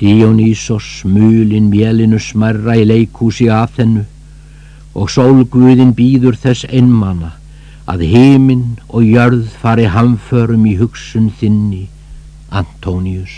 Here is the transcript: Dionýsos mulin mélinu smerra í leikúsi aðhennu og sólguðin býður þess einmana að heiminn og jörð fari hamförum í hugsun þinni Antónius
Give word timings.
Dionýsos 0.00 1.04
mulin 1.08 1.70
mélinu 1.72 2.18
smerra 2.20 2.76
í 2.76 2.84
leikúsi 2.84 3.48
aðhennu 3.48 4.04
og 4.96 5.10
sólguðin 5.12 5.94
býður 5.96 6.36
þess 6.42 6.68
einmana 6.68 7.32
að 7.88 8.04
heiminn 8.12 8.66
og 8.88 9.06
jörð 9.06 9.46
fari 9.62 9.86
hamförum 9.94 10.66
í 10.68 10.74
hugsun 10.80 11.30
þinni 11.40 11.86
Antónius 12.50 13.34